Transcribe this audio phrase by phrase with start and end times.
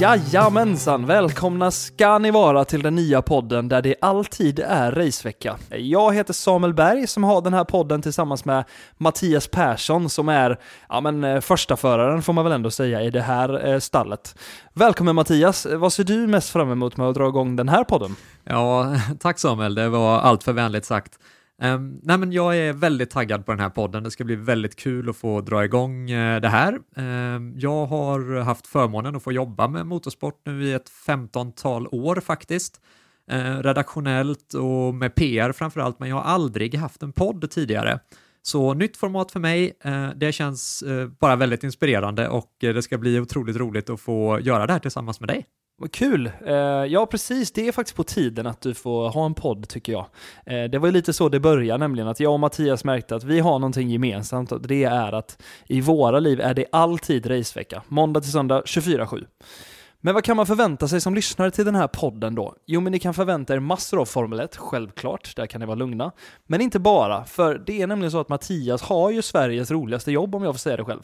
[0.00, 5.56] Jajamensan, välkomna ska ni vara till den nya podden där det alltid är racevecka.
[5.70, 8.64] Jag heter Samuel Berg som har den här podden tillsammans med
[8.98, 13.10] Mattias Persson som är, ja men eh, första föraren får man väl ändå säga i
[13.10, 14.34] det här eh, stallet.
[14.72, 18.16] Välkommen Mattias, vad ser du mest fram emot med att dra igång den här podden?
[18.44, 21.18] Ja, tack Samuel, det var allt för vänligt sagt.
[21.62, 24.02] Um, nej men jag är väldigt taggad på den här podden.
[24.02, 26.78] Det ska bli väldigt kul att få dra igång uh, det här.
[26.96, 32.20] Um, jag har haft förmånen att få jobba med motorsport nu i ett femtontal år
[32.20, 32.80] faktiskt.
[33.32, 38.00] Uh, redaktionellt och med PR framförallt, men jag har aldrig haft en podd tidigare.
[38.46, 39.72] Så nytt format för mig.
[39.86, 44.00] Uh, det känns eh, bara väldigt inspirerande och eh, det ska bli otroligt roligt att
[44.00, 45.46] få göra det här tillsammans med dig.
[45.78, 46.30] Vad kul!
[46.46, 47.52] Eh, ja, precis.
[47.52, 50.06] Det är faktiskt på tiden att du får ha en podd, tycker jag.
[50.46, 53.24] Eh, det var ju lite så det började, nämligen att jag och Mattias märkte att
[53.24, 57.82] vi har någonting gemensamt och det är att i våra liv är det alltid racevecka.
[57.88, 59.26] Måndag till söndag 24-7.
[60.06, 62.54] Men vad kan man förvänta sig som lyssnare till den här podden då?
[62.66, 65.74] Jo, men ni kan förvänta er massor av Formel 1, självklart, där kan ni vara
[65.74, 66.12] lugna.
[66.46, 70.34] Men inte bara, för det är nämligen så att Mattias har ju Sveriges roligaste jobb
[70.34, 71.00] om jag får säga det själv.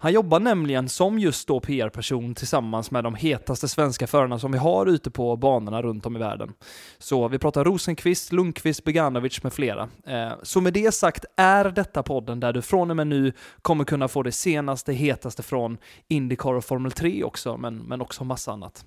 [0.00, 4.58] Han jobbar nämligen som just då PR-person tillsammans med de hetaste svenska förarna som vi
[4.58, 6.52] har ute på banorna runt om i världen.
[6.98, 9.88] Så vi pratar Rosenqvist, Lundqvist, Beganovic med flera.
[10.06, 13.84] Eh, så med det sagt är detta podden där du från och med nu kommer
[13.84, 18.52] kunna få det senaste, hetaste från Indycar och Formel 3 också, men, men också massa
[18.52, 18.84] annat.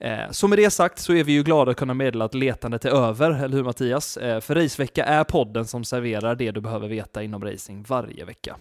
[0.00, 2.84] Eh, så med det sagt så är vi ju glada att kunna meddela att letandet
[2.84, 4.16] är över, eller hur Mattias?
[4.16, 8.56] Eh, för Racevecka är podden som serverar det du behöver veta inom racing varje vecka.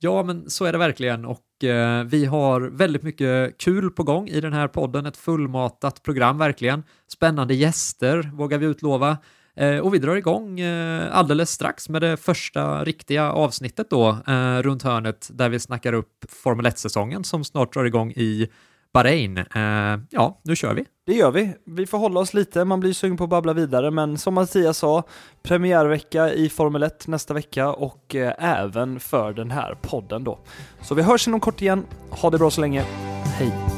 [0.00, 4.28] Ja, men så är det verkligen och eh, vi har väldigt mycket kul på gång
[4.28, 5.06] i den här podden.
[5.06, 6.82] Ett fullmatat program verkligen.
[7.08, 9.18] Spännande gäster vågar vi utlova.
[9.56, 14.58] Eh, och vi drar igång eh, alldeles strax med det första riktiga avsnittet då eh,
[14.62, 18.48] runt hörnet där vi snackar upp Formel 1-säsongen som snart drar igång i
[18.92, 19.38] Bahrain.
[19.38, 20.84] Eh, ja, nu kör vi.
[21.06, 21.54] Det gör vi.
[21.66, 24.78] Vi får hålla oss lite, man blir sugen på att babbla vidare, men som Mattias
[24.78, 25.02] sa,
[25.42, 30.38] premiärvecka i Formel 1 nästa vecka och eh, även för den här podden då.
[30.80, 31.86] Så vi hörs inom kort igen.
[32.10, 32.84] Ha det bra så länge.
[33.38, 33.71] Hej!